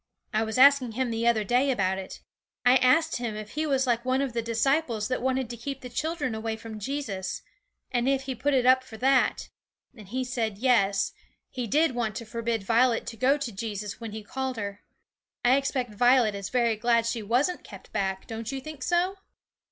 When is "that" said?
5.09-5.21, 8.97-9.49